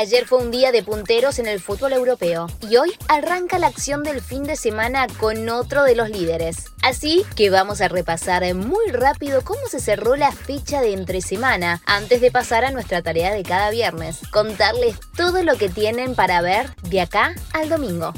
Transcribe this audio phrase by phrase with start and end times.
[0.00, 4.02] Ayer fue un día de punteros en el fútbol europeo y hoy arranca la acción
[4.02, 6.70] del fin de semana con otro de los líderes.
[6.82, 11.82] Así que vamos a repasar muy rápido cómo se cerró la fecha de entre semana
[11.84, 16.40] antes de pasar a nuestra tarea de cada viernes, contarles todo lo que tienen para
[16.40, 18.14] ver de acá al domingo.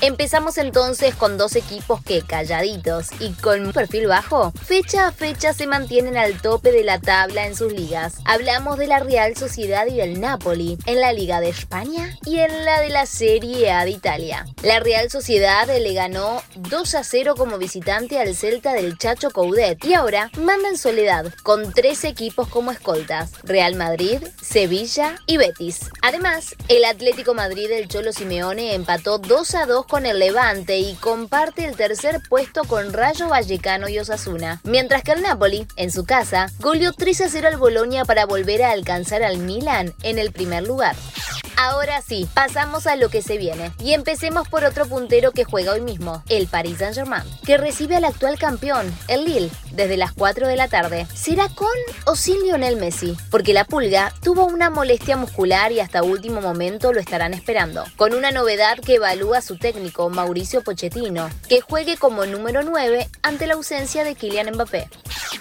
[0.00, 5.52] Empezamos entonces con dos equipos que, calladitos y con un perfil bajo, fecha a fecha
[5.52, 8.14] se mantienen al tope de la tabla en sus ligas.
[8.24, 12.64] Hablamos de la Real Sociedad y del Napoli, en la Liga de España y en
[12.64, 14.46] la de la Serie A de Italia.
[14.62, 19.84] La Real Sociedad le ganó 2 a 0 como visitante al Celta del Chacho Coudet
[19.84, 25.80] y ahora manda en soledad con tres equipos como escoltas, Real Madrid, Sevilla y Betis.
[26.02, 30.94] Además, el Atlético Madrid del Cholo Simeone empató 2 a 2 con el Levante y
[30.94, 34.60] comparte el tercer puesto con Rayo Vallecano y Osasuna.
[34.64, 38.62] Mientras que el Napoli, en su casa, goleó 3 a 0 al Bolonia para volver
[38.62, 40.94] a alcanzar al Milan en el primer lugar.
[41.60, 43.72] Ahora sí, pasamos a lo que se viene.
[43.82, 48.04] Y empecemos por otro puntero que juega hoy mismo, el Paris Saint-Germain, que recibe al
[48.04, 51.08] actual campeón, el Lille, desde las 4 de la tarde.
[51.12, 51.66] ¿Será con
[52.06, 53.16] o sin Lionel Messi?
[53.28, 57.82] Porque la pulga tuvo una molestia muscular y hasta último momento lo estarán esperando.
[57.96, 63.48] Con una novedad que evalúa su técnico, Mauricio Pochettino, que juegue como número 9 ante
[63.48, 64.88] la ausencia de Kylian Mbappé.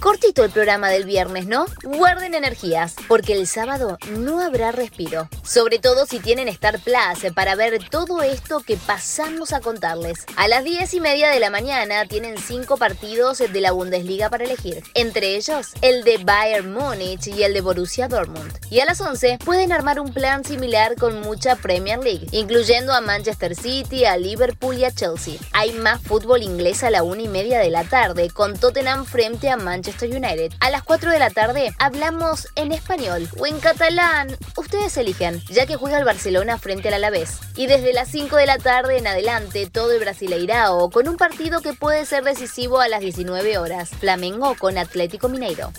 [0.00, 1.66] Cortito el programa del viernes, ¿no?
[1.82, 5.28] Guarden energías, porque el sábado no habrá respiro.
[5.44, 10.24] Sobre todo si tienen Star Plus para ver todo esto que pasamos a contarles.
[10.36, 14.44] A las 10 y media de la mañana tienen 5 partidos de la Bundesliga para
[14.44, 14.82] elegir.
[14.94, 18.58] Entre ellos, el de Bayern Múnich y el de Borussia Dortmund.
[18.70, 23.02] Y a las 11 pueden armar un plan similar con mucha Premier League, incluyendo a
[23.02, 25.34] Manchester City, a Liverpool y a Chelsea.
[25.52, 29.50] Hay más fútbol inglés a la 1 y media de la tarde, con Tottenham frente
[29.50, 30.52] a Manchester United.
[30.60, 34.36] A las 4 de la tarde hablamos en español o en catalán.
[34.56, 37.38] Ustedes eligen, ya que juega el Barcelona frente al Alavés.
[37.56, 41.60] Y desde las 5 de la tarde en adelante todo el Brasileirao con un partido
[41.60, 43.90] que puede ser decisivo a las 19 horas.
[43.90, 45.72] Flamengo con Atlético Mineiro.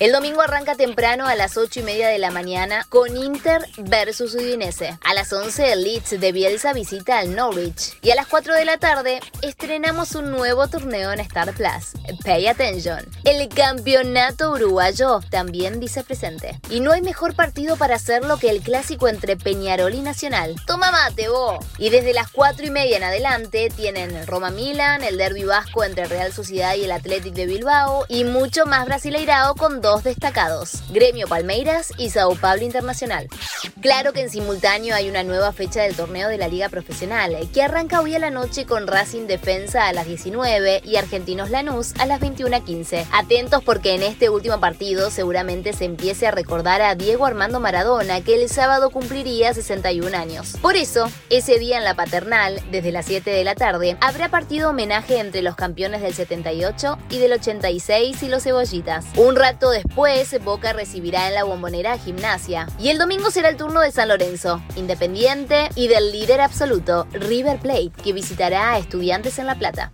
[0.00, 4.32] El domingo arranca temprano a las 8 y media de la mañana con Inter versus
[4.36, 4.96] Udinese.
[5.04, 7.98] A las 11 el Leeds de Bielsa visita al Norwich.
[8.00, 12.00] Y a las 4 de la tarde estrenamos un nuevo torneo en Star Plus.
[12.24, 13.04] Pay attention.
[13.24, 16.60] El campeonato uruguayo también dice presente.
[16.70, 20.54] Y no hay mejor partido para hacerlo que el clásico entre Peñarol y Nacional.
[20.64, 21.58] Toma mate, vos.
[21.76, 26.04] Y desde las 4 y media en adelante tienen Roma Milan, el derby vasco entre
[26.04, 31.26] Real Sociedad y el Athletic de Bilbao y mucho más brasileirao con dos destacados, Gremio
[31.26, 33.28] Palmeiras y Sao Paulo Internacional.
[33.80, 37.62] Claro que en simultáneo hay una nueva fecha del torneo de la Liga Profesional, que
[37.62, 42.06] arranca hoy a la noche con Racing Defensa a las 19 y Argentinos Lanús a
[42.06, 43.06] las 21.15.
[43.12, 48.20] Atentos porque en este último partido seguramente se empiece a recordar a Diego Armando Maradona,
[48.20, 50.56] que el sábado cumpliría 61 años.
[50.60, 54.70] Por eso, ese día en la paternal, desde las 7 de la tarde, habrá partido
[54.70, 59.06] homenaje entre los campeones del 78 y del 86 y los cebollitas.
[59.16, 62.66] Un rato después, Boca recibirá en la bombonera Gimnasia.
[62.78, 67.58] Y el domingo será el turno de San Lorenzo, Independiente y del líder absoluto, River
[67.58, 69.92] Plate, que visitará a Estudiantes en La Plata.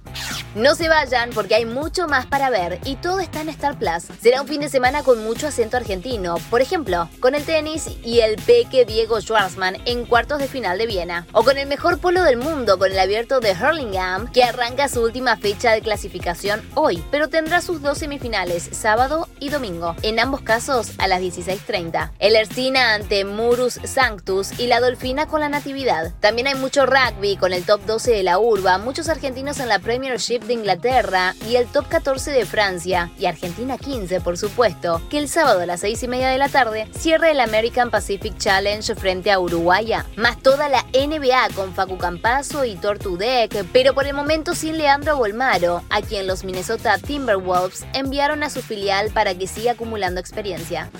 [0.55, 4.05] No se vayan porque hay mucho más para ver y todo está en Star Plus.
[4.23, 8.21] Será un fin de semana con mucho acento argentino, por ejemplo, con el tenis y
[8.21, 11.27] el peque Diego Schwarzman en cuartos de final de Viena.
[11.33, 15.03] O con el mejor polo del mundo, con el abierto de Hurlingham, que arranca su
[15.03, 20.43] última fecha de clasificación hoy, pero tendrá sus dos semifinales, sábado y domingo, en ambos
[20.43, 22.13] casos a las 16.30.
[22.21, 26.13] El Ercina ante Murus Sanctus y la Dolfina con la Natividad.
[26.21, 29.81] También hay mucho rugby con el top 12 de la Urba, muchos argentinos en la
[29.81, 35.19] Premiership de Inglaterra y el top 14 de Francia y Argentina 15, por supuesto, que
[35.19, 38.95] el sábado a las 6 y media de la tarde cierra el American Pacific Challenge
[38.95, 44.15] frente a Uruguaya, más toda la NBA con Facu Campazo y Tortudec, pero por el
[44.15, 49.47] momento sin Leandro Bolmaro, a quien los Minnesota Timberwolves enviaron a su filial para que
[49.47, 50.91] siga acumulando experiencia.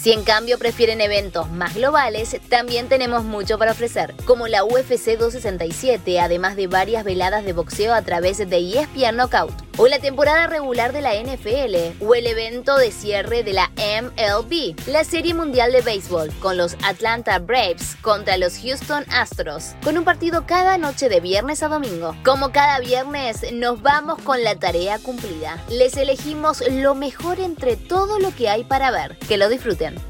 [0.00, 5.18] Si en cambio prefieren eventos más globales, también tenemos mucho para ofrecer, como la UFC
[5.18, 10.46] 267, además de varias veladas de boxeo a través de ESPN Knockout, o la temporada
[10.46, 15.72] regular de la NFL, o el evento de cierre de la MLB, la Serie Mundial
[15.72, 21.08] de Béisbol, con los Atlanta Braves contra los Houston Astros, con un partido cada noche
[21.08, 22.14] de viernes a domingo.
[22.26, 25.56] Como cada viernes, nos vamos con la tarea cumplida.
[25.70, 29.16] Les elegimos lo mejor entre todo lo que hay para ver.
[29.28, 30.09] Que lo disfruten.